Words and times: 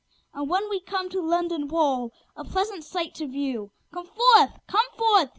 And 0.33 0.49
when 0.49 0.67
we 0.67 0.79
come 0.81 1.09
to 1.11 1.21
London 1.21 1.67
Wall, 1.67 2.11
A 2.35 2.43
pleasant 2.43 2.83
sight 2.83 3.13
to 3.13 3.27
view, 3.27 3.69
Come 3.93 4.07
forth! 4.07 4.59
come 4.67 4.85
forth! 4.97 5.29